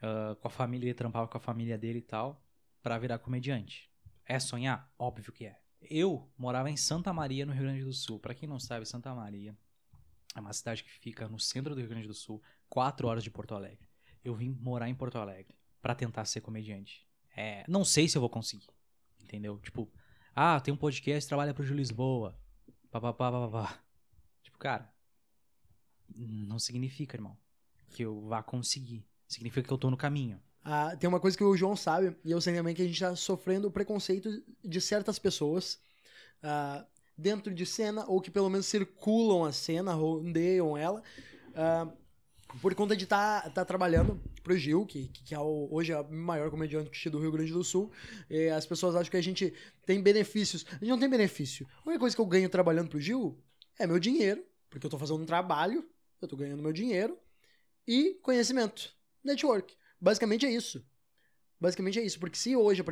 [0.00, 2.44] Ah, com a família, ele trampava com a família dele e tal,
[2.82, 3.90] pra virar comediante.
[4.24, 4.92] É sonhar?
[4.98, 5.58] Óbvio que é.
[5.80, 8.18] Eu morava em Santa Maria, no Rio Grande do Sul.
[8.18, 9.56] Pra quem não sabe, Santa Maria
[10.34, 13.30] é uma cidade que fica no centro do Rio Grande do Sul, quatro horas de
[13.30, 13.88] Porto Alegre.
[14.24, 17.06] Eu vim morar em Porto Alegre pra tentar ser comediante.
[17.36, 18.68] É, não sei se eu vou conseguir,
[19.20, 19.58] entendeu?
[19.58, 19.90] Tipo,
[20.34, 22.38] ah, tem um podcast, trabalha pro Gil Lisboa.
[22.90, 23.84] Pá, pá, pá, pá, pá, pá.
[24.42, 24.92] Tipo, cara,
[26.14, 27.36] não significa, irmão,
[27.90, 29.06] que eu vá conseguir.
[29.26, 30.40] Significa que eu tô no caminho.
[30.62, 33.00] Ah, tem uma coisa que o João sabe, e eu sei também que a gente
[33.00, 35.80] tá sofrendo preconceito de certas pessoas
[36.42, 36.84] ah,
[37.18, 41.02] dentro de cena, ou que pelo menos circulam a cena, rondeiam ela,
[41.54, 41.92] ah,
[42.62, 46.00] por conta de estar tá, tá trabalhando pro Gil, que, que é o, hoje é
[46.00, 47.90] o maior comediante do Rio Grande do Sul,
[48.30, 49.52] e as pessoas acham que a gente
[49.84, 50.64] tem benefícios.
[50.70, 51.66] A gente não tem benefício.
[51.84, 53.38] A única coisa que eu ganho trabalhando pro Gil
[53.78, 55.86] é meu dinheiro, porque eu tô fazendo um trabalho,
[56.22, 57.18] eu tô ganhando meu dinheiro,
[57.86, 59.74] e conhecimento, network.
[60.00, 60.84] Basicamente é isso.
[61.60, 62.20] Basicamente é isso.
[62.20, 62.82] Porque se hoje,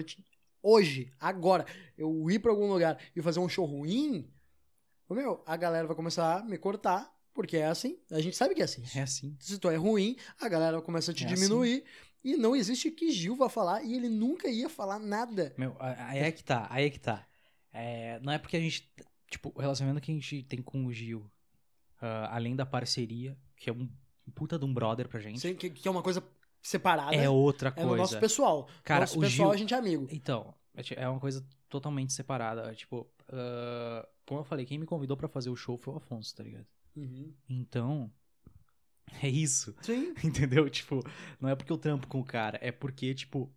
[0.66, 1.64] hoje, agora,
[1.96, 4.28] eu ir pra algum lugar e fazer um show ruim,
[5.08, 7.98] meu, a galera vai começar a me cortar, porque é assim.
[8.10, 8.82] A gente sabe que é assim.
[8.94, 9.36] É assim.
[9.38, 11.84] Se tu é ruim, a galera começa a te É diminuir.
[12.24, 15.54] E não existe que Gil vá falar, e ele nunca ia falar nada.
[15.56, 17.24] Meu, aí é que tá, aí é que tá.
[17.72, 18.92] É, não é porque a gente.
[19.30, 21.30] Tipo, o relacionamento que a gente tem com o Gil,
[22.00, 23.88] ah, além da parceria, que é um
[24.34, 26.20] puta de um brother pra gente, Sei que, que é uma coisa
[26.68, 27.14] separada.
[27.14, 27.88] é outra é coisa.
[27.88, 28.68] no nosso pessoal.
[28.84, 30.06] Cara, nosso o pessoal Gil- a gente é amigo.
[30.10, 32.74] Então, é é uma coisa totalmente separada.
[32.74, 36.34] Tipo, ah, como eu falei, quem me convidou pra fazer o show foi o Afonso,
[36.34, 36.66] tá ligado?
[36.96, 37.32] Uhum.
[37.48, 38.10] Então,
[39.22, 39.74] é isso.
[39.82, 40.14] Sim.
[40.24, 40.68] Entendeu?
[40.68, 41.02] Tipo,
[41.40, 43.52] não é porque eu trampo com o cara, é porque, tipo,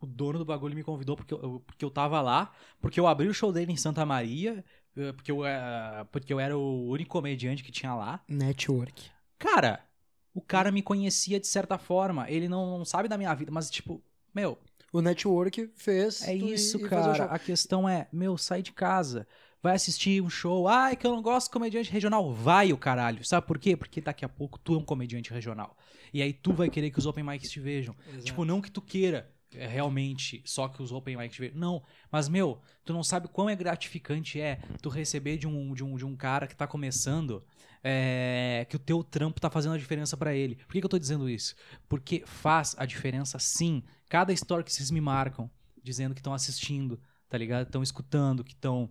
[0.00, 3.28] o dono do bagulho me convidou porque eu, porque eu tava lá, porque eu abri
[3.28, 4.64] o show dele em Santa Maria,
[4.96, 8.22] eh, porque eu, eh, porque eu era o único comediante que tinha lá.
[8.28, 9.10] Network.
[9.38, 9.84] Cara,
[10.34, 13.70] o cara me conhecia de certa forma, ele não, não sabe da minha vida, mas,
[13.70, 14.02] tipo,
[14.34, 14.58] meu,
[14.92, 16.22] O network fez.
[16.22, 17.14] é isso, o cara.
[17.14, 17.26] show.
[17.30, 19.26] A questão é, meu, sai de casa.
[19.62, 20.66] Vai assistir um show.
[20.68, 22.32] Ai, que eu não gosto de comediante regional.
[22.32, 23.22] Vai, o caralho.
[23.24, 23.76] Sabe por quê?
[23.76, 25.76] Porque daqui a pouco tu é um comediante regional.
[26.14, 27.94] E aí tu vai querer que os open mics te vejam.
[28.08, 28.24] Exato.
[28.24, 31.58] Tipo, não que tu queira realmente só que os open mics te vejam.
[31.58, 31.82] Não.
[32.10, 35.96] Mas, meu, tu não sabe quão é gratificante é tu receber de um, de um,
[35.96, 37.44] de um cara que tá começando
[37.82, 40.56] é, que o teu trampo tá fazendo a diferença pra ele.
[40.56, 41.54] Por que, que eu tô dizendo isso?
[41.88, 43.82] Porque faz a diferença sim.
[44.08, 45.50] Cada história que vocês me marcam,
[45.82, 47.66] dizendo que estão assistindo, tá ligado?
[47.66, 48.90] Estão escutando, que estão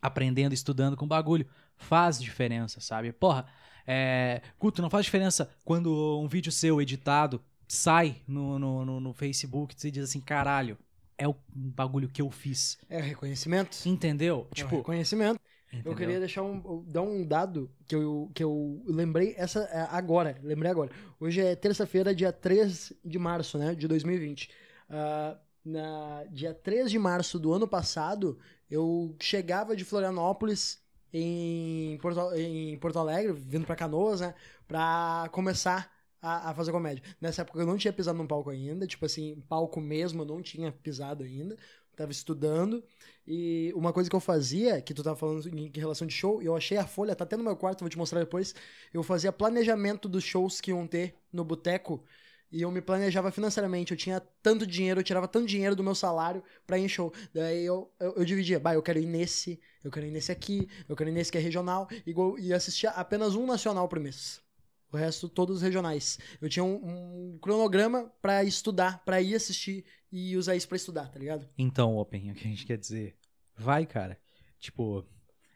[0.00, 3.12] aprendendo, estudando com bagulho, faz diferença, sabe?
[3.12, 3.46] Porra,
[3.86, 4.42] é.
[4.58, 9.74] Guto, não faz diferença quando um vídeo seu editado sai no, no, no, no Facebook
[9.84, 10.78] e diz assim, caralho,
[11.18, 12.78] é o bagulho que eu fiz.
[12.88, 13.76] É reconhecimento.
[13.86, 14.46] Entendeu?
[14.50, 15.40] É Tipo, reconhecimento.
[15.72, 15.92] entendeu?
[15.92, 20.38] Eu queria deixar um, dar um dado que eu, que eu lembrei essa é, agora,
[20.42, 20.90] lembrei agora.
[21.18, 24.50] Hoje é terça-feira, dia 3 de março, né, de 2020.
[24.88, 28.38] Ah, na dia 3 de março do ano passado,
[28.70, 30.80] eu chegava de Florianópolis
[31.12, 34.34] em Porto, em Porto Alegre, vindo pra Canoas, né,
[34.68, 35.90] pra começar
[36.26, 37.02] a, a fazer comédia.
[37.20, 40.42] Nessa época eu não tinha pisado num palco ainda, tipo assim, palco mesmo eu não
[40.42, 41.56] tinha pisado ainda.
[41.96, 42.84] Tava estudando.
[43.26, 46.54] E uma coisa que eu fazia, que tu tava falando em relação de show, eu
[46.54, 48.54] achei a folha, tá até no meu quarto, vou te mostrar depois.
[48.92, 52.04] Eu fazia planejamento dos shows que iam ter no boteco.
[52.52, 53.92] E eu me planejava financeiramente.
[53.92, 57.12] Eu tinha tanto dinheiro, eu tirava tanto dinheiro do meu salário pra ir em show.
[57.32, 60.68] Daí eu, eu, eu dividia, bah, eu quero ir nesse, eu quero ir nesse aqui,
[60.88, 62.14] eu quero ir nesse que é regional, e,
[62.46, 64.45] e assistia apenas um nacional por mês.
[64.92, 66.18] O resto, todos regionais.
[66.40, 71.08] Eu tinha um, um cronograma pra estudar, pra ir assistir e usar isso pra estudar,
[71.08, 71.48] tá ligado?
[71.58, 73.16] Então, Open, o que a gente quer dizer?
[73.56, 74.18] Vai, cara.
[74.58, 75.04] Tipo,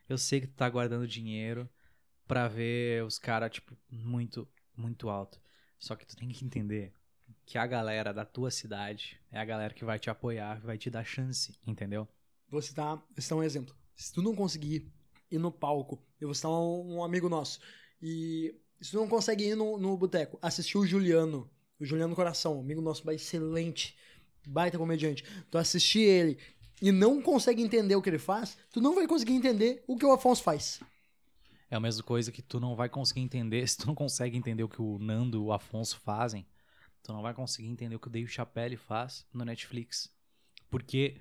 [0.09, 1.69] eu sei que tu tá guardando dinheiro
[2.27, 5.41] pra ver os caras, tipo, muito, muito alto.
[5.79, 6.93] Só que tu tem que entender
[7.47, 10.91] que a galera da tua cidade é a galera que vai te apoiar, vai te
[10.91, 12.07] dar chance, entendeu?
[12.49, 13.75] Vou citar, citar um exemplo.
[13.95, 14.93] Se tu não conseguir
[15.31, 17.61] ir no palco, eu vou citar um, um amigo nosso.
[18.03, 22.59] E se tu não consegue ir no, no boteco, assistir o Juliano, o Juliano Coração,
[22.59, 23.97] amigo nosso, excelente,
[24.47, 25.25] baita comediante.
[25.51, 26.39] Tu assistir ele
[26.81, 30.05] e não consegue entender o que ele faz, tu não vai conseguir entender o que
[30.05, 30.81] o Afonso faz.
[31.71, 34.63] É a mesma coisa que tu não vai conseguir entender, se tu não consegue entender
[34.63, 36.47] o que o Nando e o Afonso fazem,
[37.03, 40.11] tu não vai conseguir entender o que o Dave Chappelle faz no Netflix.
[40.71, 41.21] Porque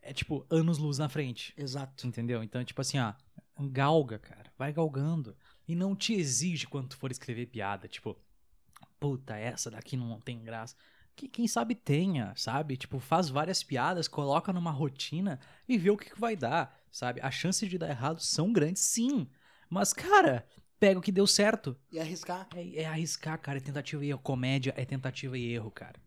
[0.00, 1.54] é tipo anos luz na frente.
[1.56, 2.06] Exato.
[2.06, 2.42] Entendeu?
[2.42, 3.14] Então, tipo assim, ó,
[3.58, 4.52] galga, cara.
[4.58, 5.36] Vai galgando.
[5.66, 7.88] E não te exige quando tu for escrever piada.
[7.88, 8.16] Tipo,
[9.00, 10.76] puta, essa daqui não tem graça.
[11.16, 12.76] Que, quem sabe tenha, sabe?
[12.76, 17.20] Tipo, faz várias piadas, coloca numa rotina e vê o que, que vai dar, sabe?
[17.22, 19.28] As chances de dar errado são grandes, sim.
[19.70, 20.46] Mas, cara,
[20.78, 21.76] pega o que deu certo.
[21.90, 22.48] E arriscar.
[22.54, 23.58] É, é arriscar, cara.
[23.58, 24.20] É tentativa e erro.
[24.20, 26.00] Comédia é tentativa e erro, cara.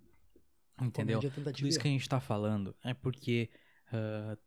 [0.82, 1.18] Entendeu?
[1.18, 3.50] Comédia, tentativa Tudo isso que a gente tá falando é porque,
[3.92, 4.38] ah,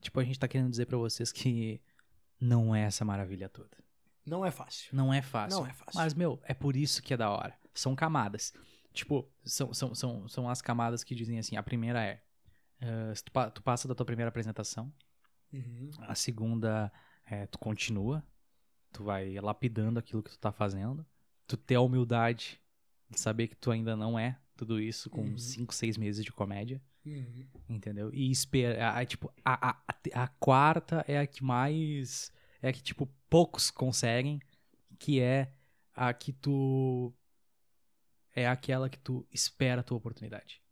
[0.00, 1.80] tipo, a gente tá querendo dizer pra vocês que
[2.40, 3.76] não é essa maravilha toda.
[4.28, 4.94] Não é fácil.
[4.94, 5.58] Não é fácil.
[5.60, 5.92] Não é fácil.
[6.00, 7.54] Mas, meu, é por isso que é da hora.
[7.74, 8.52] São camadas.
[8.92, 12.20] Tipo, são, são, são, são as camadas que dizem assim: a primeira é.
[13.14, 14.92] se tu, pa- tu passa da tua primeira apresentação.
[15.52, 15.90] Uhum.
[16.00, 16.92] A segunda
[17.26, 18.22] é tu continua.
[18.92, 21.06] Tu vai lapidando aquilo que tu tá fazendo.
[21.46, 22.60] Tu ter a humildade
[23.10, 25.38] de saber que tu ainda não é tudo isso com Uhum.
[25.38, 26.82] 5, 6 meses de comédia.
[27.06, 27.46] Uhum.
[27.68, 28.10] Entendeu?
[28.12, 28.90] E espera.
[28.98, 29.82] A, tipo, a, a-
[30.14, 32.32] a quarta é a que mais.
[32.60, 34.40] É que, tipo, poucos conseguem.
[34.98, 35.52] Que é
[35.94, 37.12] a que tu.
[38.34, 40.62] É aquela que tu espera a tua oportunidade.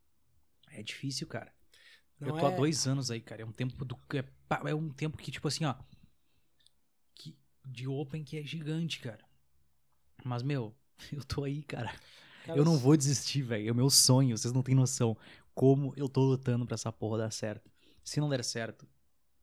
[0.70, 1.52] É difícil, cara.
[2.18, 3.42] Não eu tô há é- dois anos aí, cara.
[3.42, 3.98] É um tempo do.
[4.14, 5.74] É, é um tempo que, tipo assim, ó.
[7.14, 9.24] Que, de Open que é gigante, cara.
[10.24, 10.74] Mas, meu,
[11.12, 11.92] eu tô aí, cara.
[12.44, 13.68] Cara, Eu não vou desistir, velho.
[13.68, 15.16] É o meu sonho, vocês não têm noção
[15.54, 17.70] como eu tô lutando pra essa porra dar certo.
[18.04, 18.86] Se não der certo,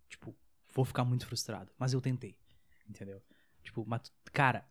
[0.07, 0.33] tipo,
[0.73, 1.71] vou ficar muito frustrado.
[1.77, 2.35] Mas eu tentei,
[2.89, 3.21] entendeu?
[3.63, 4.67] Tipo, mas, cara,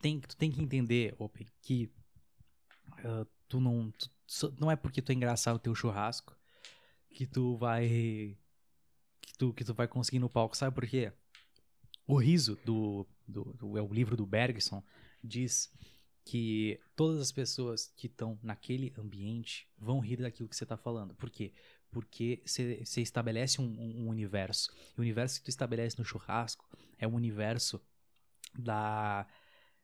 [0.00, 1.90] tem, tu tem que entender, Open, que
[3.04, 3.92] ah, tu não.
[3.92, 6.36] tu- não é porque tu é engraçado o teu churrasco
[7.10, 8.36] que tu vai.
[9.20, 10.56] Que tu, que tu vai conseguir no palco.
[10.56, 11.12] Sabe por quê?
[12.06, 14.82] O riso do, do, do- é o livro do Bergson
[15.22, 15.72] diz
[16.24, 21.14] que todas as pessoas que estão naquele ambiente vão rir daquilo que você está falando.
[21.14, 21.52] Por quê?
[21.94, 24.70] Porque você estabelece um, um- um universo.
[24.96, 27.80] E o universo que tu estabelece no churrasco é um universo
[28.58, 29.26] da,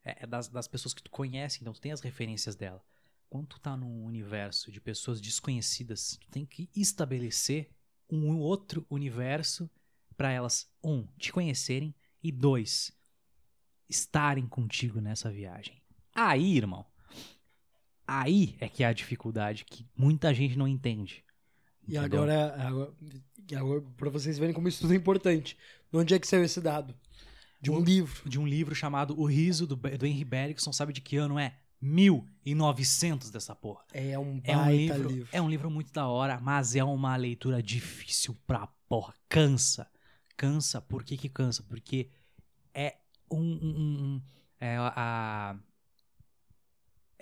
[0.05, 2.85] é- é das, das pessoas que tu conhece, então tu tem as referências dela.
[3.29, 7.71] Quando tu tá num universo de pessoas desconhecidas, tu tem que estabelecer
[8.11, 9.71] um outro universo
[10.17, 12.93] para elas, um, te conhecerem e dois,
[13.89, 15.81] estarem contigo nessa viagem.
[16.13, 16.85] Aí, irmão,
[18.07, 21.25] aí é que é a dificuldade que muita gente não entende.
[21.91, 22.23] E entendeu?
[22.23, 22.93] agora, agora,
[23.57, 25.57] agora, pra vocês verem como isso tudo é importante.
[25.93, 26.95] De onde é que saiu esse dado?
[27.61, 28.29] De um O- livro.
[28.29, 31.57] de um livro chamado O Riso do, do Henry Bergson, sabe de que ano é?
[31.83, 33.83] 1900 dessa porra.
[33.93, 35.29] É um É um livro, livro.
[35.33, 39.15] é um livro muito da hora, mas é uma leitura difícil pra porra.
[39.29, 39.89] Cansa.
[40.37, 40.81] Cansa.
[40.81, 41.63] Por que que cansa?
[41.63, 42.09] Porque
[42.75, 42.97] é
[43.31, 44.23] um, um- um- um-
[44.61, 45.57] é a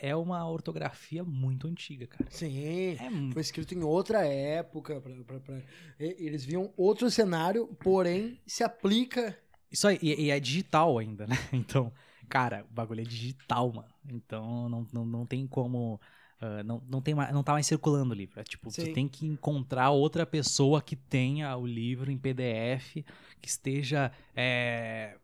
[0.00, 2.30] é uma ortografia muito antiga, cara.
[2.30, 2.96] Sim.
[2.98, 5.00] É Foi escrito em outra época.
[5.00, 5.62] pra- pra- pra-
[5.98, 9.38] Eles viam outro cenário, porém se aplica.
[9.70, 11.36] Isso aí, e, e é digital ainda, né?
[11.52, 11.92] Então,
[12.28, 13.92] cara, o bagulho é digital, mano.
[14.08, 16.00] Então não, não, não tem como
[16.40, 18.40] ah, não, não, tem mais, não tá mais circulando o livro.
[18.40, 18.86] É tipo, Sim.
[18.86, 23.04] tu tem que encontrar outra pessoa que tenha o livro em PDF,
[23.40, 25.18] que esteja é,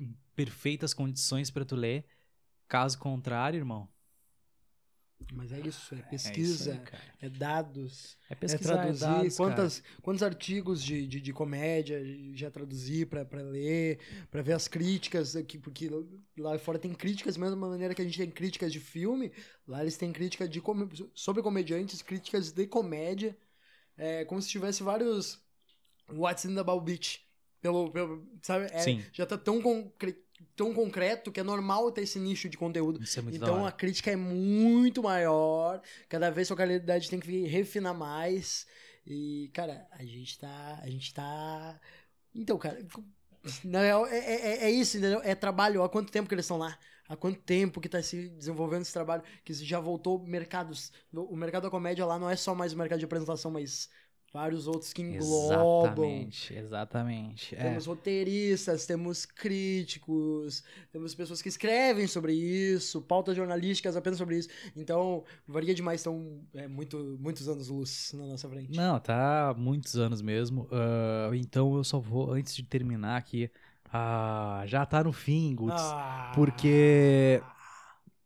[0.00, 2.04] em perfeitas condições para tu ler.
[2.66, 3.88] Caso contrário, irmão.
[5.32, 7.02] Mas é isso, é é pesquisa, aí, cara.
[7.20, 9.00] é dados, É é pesquisar, é traduzir.
[9.00, 9.50] dados, cara.
[9.50, 12.00] quantas, quantos artigos de, de, de comédia
[12.34, 13.98] já traduzi pra, pra ler,
[14.30, 15.90] pra ver as críticas, aqui, porque
[16.38, 19.30] lá fora tem críticas, da mesma maneira que a gente tem críticas de filme,
[19.66, 20.62] lá eles têm críticas de
[21.14, 23.36] sobre comediantes, críticas de comédia,
[23.96, 25.42] é, como se tivesse vários
[26.10, 27.26] What's in the Ball Beach.
[27.60, 28.66] Pelo, pelo, sabe?
[28.66, 28.80] É,
[29.12, 30.24] já tá tão, concre-
[30.56, 33.02] tão concreto que é normal ter esse nicho de conteúdo.
[33.02, 35.80] Isso é Então a crítica é muito maior.
[36.08, 38.66] Cada vez sua qualidade tem que refinar mais.
[39.06, 40.80] E, cara, a gente tá.
[40.82, 41.80] A gente tá.
[42.34, 42.84] Então, cara.
[43.64, 45.20] Na real, é, é, é isso, entendeu?
[45.22, 45.82] É trabalho.
[45.82, 46.78] Há quanto tempo que eles estão lá?
[47.08, 49.22] Há quanto tempo que tá se desenvolvendo esse trabalho?
[49.42, 50.92] Que já voltou mercados.
[51.12, 53.88] O mercado da comédia lá não é só mais o mercado de apresentação, mas
[54.32, 56.04] vários outros que englobam.
[56.04, 57.54] Exatamente, exatamente.
[57.54, 57.62] É.
[57.62, 60.62] Temos roteiristas, temos críticos,
[60.92, 64.48] temos pessoas que escrevem sobre isso, pautas jornalísticas apenas sobre isso.
[64.76, 68.76] Então, varia demais, são é, muito, muitos anos luz na nossa frente.
[68.76, 70.68] Não, tá muitos anos mesmo.
[70.70, 73.50] Ah, então eu só vou, antes de terminar aqui,
[73.92, 75.74] ah, já tá no fim, Guts.
[75.80, 77.42] Ah, Porque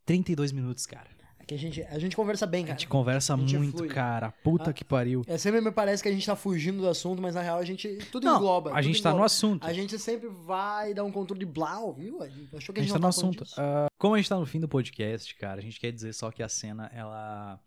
[0.04, 1.11] 32 minutos, cara.
[1.42, 2.78] Aqui a gente, a gente conversa bem, A cara.
[2.78, 3.88] gente conversa A gente muito, flui.
[3.88, 4.30] cara.
[4.44, 5.22] Puta Ah, que pariu.
[5.26, 7.64] É, sempre me parece que a gente tá fugindo do assunto, mas na real a
[7.64, 7.88] gente.
[8.12, 8.72] Tudo Não, engloba.
[8.72, 9.26] a gente tá no engloba.
[9.26, 9.64] assunto.
[9.66, 12.22] A gente sempre vai dar um controle de blau, viu?
[12.22, 13.60] A gente achou que A a gente gente, tá no falando assunto.
[13.60, 16.30] Ah, como a gente tá no fim do podcast, cara, a gente quer dizer só
[16.30, 17.60] que a cena, ela.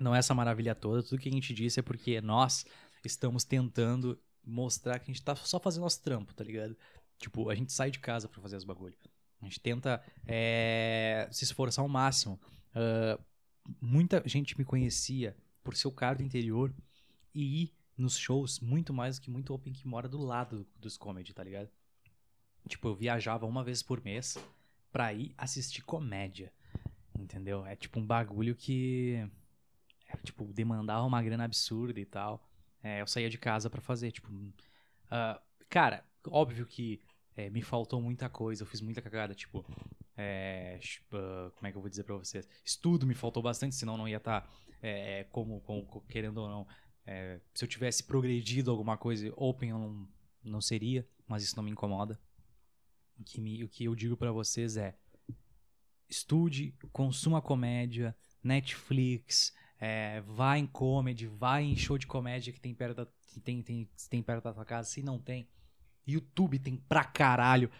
[0.00, 1.02] Não é essa maravilha toda.
[1.02, 2.64] Tudo que a gente disse é porque nós
[3.04, 6.76] estamos tentando mostrar que a gente tá só fazendo nosso trampo, tá ligado?
[7.18, 8.94] Tipo, a gente sai de casa pra fazer os bagulho.
[9.44, 12.40] A gente tenta é, se esforçar ao máximo.
[12.74, 13.18] Ah,
[13.80, 16.74] muita gente me conhecia por ser o cara do interior
[17.34, 20.96] e ir nos shows muito mais do que muito open que mora do lado dos
[20.96, 21.70] comedy, tá ligado?
[22.68, 24.36] Tipo, eu viajava uma vez por mês
[24.90, 26.52] pra ir assistir comédia.
[27.18, 27.64] Entendeu?
[27.66, 29.28] É tipo um bagulho que.
[30.08, 32.48] É, tipo, demandava uma grana absurda e tal.
[32.82, 34.28] É, eu saía de casa pra fazer, tipo.
[35.10, 37.00] ah, cara, óbvio que
[37.36, 39.64] é, me faltou muita coisa, eu fiz muita cagada, tipo.
[40.16, 40.78] é,
[41.12, 42.48] ah, como é que eu vou dizer pra vocês?
[42.64, 44.48] Estudo me faltou bastante, senão não ia estar
[45.30, 46.66] como, como- co- querendo ou não.
[47.06, 50.08] é, se eu tivesse progredido alguma coisa, open eu não,
[50.42, 52.20] não seria, mas isso não me incomoda.
[53.18, 54.94] O que, me- o que eu digo pra vocês é:
[56.08, 62.74] estude, consuma comédia, Netflix, é, vá em comedy, vá em show de comédia que tem
[62.74, 63.06] perto da,
[63.42, 64.88] tem, tem, tem perto da tua casa.
[64.88, 65.48] Se não tem,
[66.06, 67.70] YouTube tem pra caralho.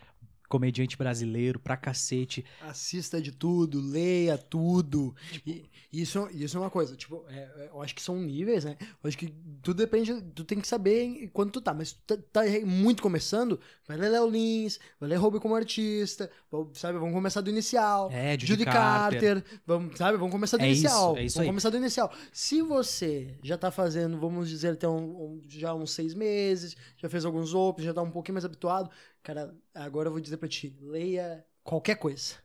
[0.48, 2.44] Comediante brasileiro, pra cacete.
[2.61, 5.14] Assista de tudo, leia tudo.
[5.46, 8.76] E isso, isso é uma coisa, tipo, é, é, eu acho que são níveis, né?
[8.80, 12.16] Eu acho que tudo depende, tu tem que saber em- quando tu tá, mas tu
[12.16, 16.30] tá, tá muito começando, vai ler Léo Lins, vai ler Hobby como artista,
[16.74, 18.11] sabe, vamos começar do inicial.
[18.12, 19.20] É, Judy, Judy Carter.
[19.42, 21.16] Carter, vamos, sabe, vamos começar do É isso, inicial.
[21.16, 21.46] é isso vamos aí.
[21.48, 22.12] começar do inicial.
[22.33, 24.96] Se você já tá fazendo, vamos dizer, tem um,
[25.38, 28.90] um- já uns seis meses, já fez alguns opens, já tá um pouquinho mais habituado,
[29.24, 32.37] cara, agora eu vou dizer pra ti, leia qualquer coisa.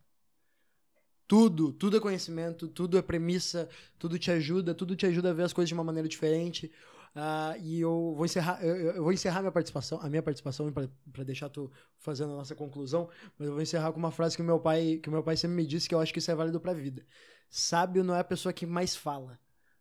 [1.28, 5.44] Tudo, tudo é conhecimento, tudo é premissa, tudo te ajuda, tudo te ajuda a ver
[5.44, 6.72] as coisas de uma maneira diferente.
[7.14, 11.24] Ah, e eu vou encerrar, eu, eu- vou encerrar minha participação, a minha participação para
[11.24, 14.60] deixar tu fazendo a nossa conclusão, mas eu vou encerrar com uma frase que meu
[14.60, 16.74] pai, que meu pai sempre me disse que eu acho que isso é válido pra
[16.74, 17.06] vida.
[17.50, 19.40] Sábio não é a pessoa que mais fala.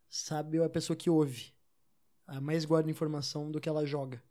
[0.09, 1.53] Sábio é a pessoa que ouve.
[2.27, 4.23] A mais guarda informação do que ela joga.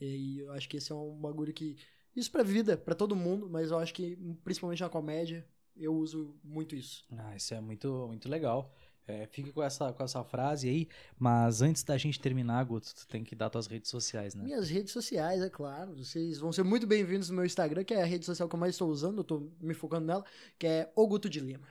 [0.00, 1.76] E eu acho que esse é um bagulho que
[2.14, 6.36] isso pra vida, pra todo mundo, mas eu acho que principalmente na comédia eu uso
[6.44, 7.04] muito isso.
[7.16, 8.72] Ah, isso é muito, muito legal.
[9.06, 10.88] É, fique com essa, com essa frase aí.
[11.18, 14.44] Mas antes da gente terminar, Guto, tu tem que dar tuas redes sociais, né?
[14.44, 15.94] Minhas redes sociais, é claro.
[15.96, 18.60] Vocês vão ser muito bem-vindos no meu Instagram, que é a rede social que eu
[18.60, 20.24] mais estou usando, eu tô me focando nela,
[20.58, 21.68] que é Oguto de Lima.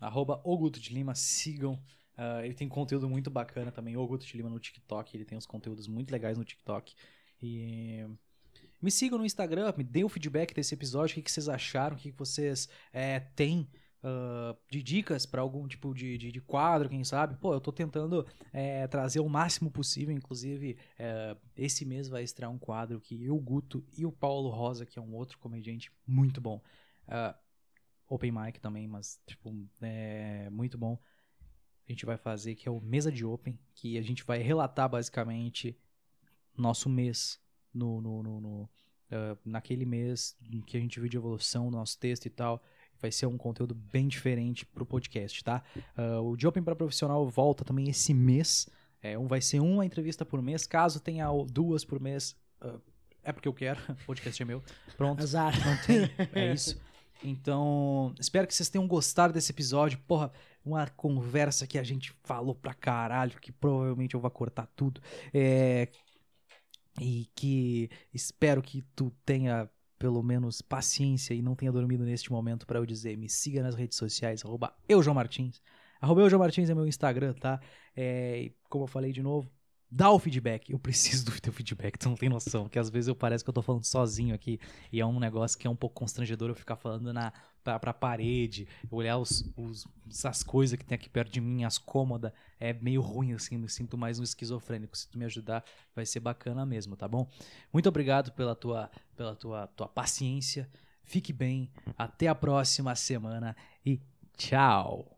[0.00, 1.78] Arroba o Guto de Lima, sigam.
[2.16, 3.96] Ah, ele tem conteúdo muito bacana também.
[3.96, 5.16] O Guto de Lima no TikTok.
[5.16, 6.94] Ele tem uns conteúdos muito legais no TikTok.
[7.42, 8.04] E
[8.80, 11.18] me sigam no Instagram, me deem o feedback desse episódio.
[11.18, 11.96] O que, vocês acharam?
[11.96, 13.68] O que, que vocês é, têm
[14.02, 17.36] ah, de dicas para algum tipo de, de, de quadro, quem sabe?
[17.36, 20.14] Pô, eu tô tentando é, trazer o máximo possível.
[20.14, 24.86] Inclusive, é, esse mês vai estrear um quadro que eu, Guto e o Paulo Rosa,
[24.86, 26.62] que é um outro comediante muito bom.
[27.06, 27.36] Ah,
[28.08, 30.98] open mic também, mas, tipo, é muito bom.
[31.88, 34.88] A gente vai fazer que é o Mesa de Open, que a gente vai relatar
[34.88, 35.76] basicamente
[36.60, 37.40] nosso mês
[37.72, 38.70] no, no, no, no,
[39.10, 42.62] ah, naquele mês em que a gente viu de evolução, nosso texto e tal.
[43.00, 45.62] vai ser um conteúdo bem diferente pro podcast, tá?
[45.96, 48.68] Uh, o de Open para Profissional volta também esse mês.
[49.00, 50.66] É, um, vai ser uma entrevista por mês.
[50.66, 52.80] Caso tenha duas por mês, uh,
[53.22, 53.80] é porque eu quero.
[54.02, 54.62] O podcast é meu.
[54.96, 55.22] Pronto.
[55.22, 55.54] Azar.
[55.64, 56.10] Não tem.
[56.34, 56.80] É isso.
[57.22, 59.98] Então, espero que vocês tenham gostado desse episódio.
[60.06, 60.32] Porra,
[60.64, 65.00] uma conversa que a gente falou pra caralho, que provavelmente eu vou cortar tudo.
[65.32, 65.88] É,
[67.00, 69.68] e que espero que tu tenha
[69.98, 73.16] pelo menos paciência e não tenha dormido neste momento para eu dizer.
[73.16, 75.60] Me siga nas redes sociais, arroba eu, João Martins.
[76.00, 77.60] Arroba eu, João Martins é meu Instagram, tá?
[77.96, 79.50] É, como eu falei de novo,
[79.90, 80.70] dá o feedback.
[80.70, 82.64] Eu preciso do teu feedback, tu não tem noção.
[82.64, 84.60] Porque às vezes eu pareço que eu tô falando sozinho aqui.
[84.92, 87.32] E é um negócio que é um pouco constrangedor eu ficar falando na,
[87.62, 91.78] pra, pra parede, olhar os, os, essas coisas que tem aqui perto de mim, as
[91.78, 92.32] cômodas.
[92.60, 94.96] É meio ruim, assim, me sinto mais um esquizofrênico.
[94.96, 97.28] Se tu me ajudar, vai ser bacana mesmo, tá bom?
[97.72, 100.68] Muito obrigado pela tua, pela tua, tua paciência.
[101.04, 101.70] Fique bem.
[101.96, 104.00] Até a próxima semana e
[104.36, 105.17] tchau!